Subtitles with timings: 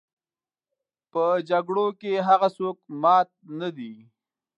[1.11, 3.93] په جګړو کې هغه څوک مات نه دي.